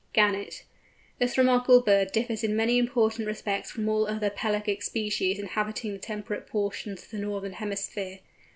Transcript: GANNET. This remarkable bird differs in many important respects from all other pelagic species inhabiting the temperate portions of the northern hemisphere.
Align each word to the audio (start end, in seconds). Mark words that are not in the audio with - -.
GANNET. 0.13 0.63
This 1.19 1.37
remarkable 1.37 1.81
bird 1.83 2.11
differs 2.11 2.43
in 2.43 2.55
many 2.55 2.79
important 2.79 3.27
respects 3.27 3.69
from 3.69 3.87
all 3.87 4.07
other 4.07 4.31
pelagic 4.31 4.81
species 4.81 5.37
inhabiting 5.37 5.93
the 5.93 5.99
temperate 5.99 6.47
portions 6.47 7.03
of 7.03 7.11
the 7.11 7.19
northern 7.19 7.53
hemisphere. 7.53 8.17